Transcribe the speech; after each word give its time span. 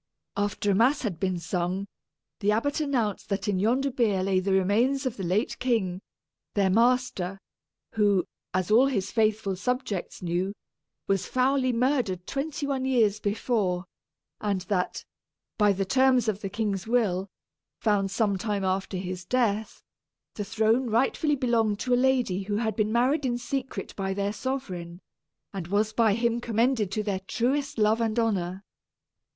After 0.35 0.71
a 0.71 0.73
mass 0.73 1.03
had 1.03 1.19
been 1.19 1.37
sung, 1.37 1.85
the 2.39 2.51
abbot 2.51 2.79
announced 2.81 3.29
that 3.29 3.47
in 3.47 3.59
yonder 3.59 3.91
bier 3.91 4.23
lay 4.23 4.39
the 4.39 4.51
remains 4.51 5.05
of 5.05 5.15
the 5.15 5.21
late 5.23 5.59
king, 5.59 6.01
their 6.55 6.71
master, 6.71 7.39
who, 7.91 8.25
as 8.51 8.71
all 8.71 8.87
his 8.87 9.11
faithful 9.11 9.55
subjects 9.55 10.23
knew, 10.23 10.55
was 11.05 11.27
foully 11.27 11.71
murdered 11.71 12.25
twenty 12.25 12.65
one 12.65 12.83
years 12.83 13.19
before; 13.19 13.85
and 14.39 14.61
that, 14.61 15.05
by 15.59 15.71
the 15.71 15.85
terms 15.85 16.27
of 16.27 16.41
the 16.41 16.49
king's 16.49 16.87
will, 16.87 17.27
found 17.79 18.09
some 18.09 18.39
time 18.39 18.63
after 18.65 18.97
his 18.97 19.23
death, 19.23 19.83
the 20.33 20.43
throne 20.43 20.89
rightfully 20.89 21.35
belonged 21.35 21.77
to 21.77 21.93
a 21.93 21.95
lady 21.95 22.41
who 22.41 22.55
had 22.55 22.75
been 22.75 22.91
married 22.91 23.23
in 23.23 23.37
secret 23.37 23.95
by 23.95 24.15
their 24.15 24.33
sovereign, 24.33 24.99
and 25.53 25.67
was 25.67 25.93
by 25.93 26.15
him 26.15 26.41
commended 26.41 26.91
to 26.91 27.03
their 27.03 27.19
truest 27.27 27.77
love 27.77 28.01
and 28.01 28.17
honor. 28.17 28.63